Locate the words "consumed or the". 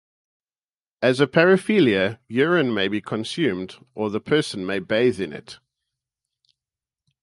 3.01-4.19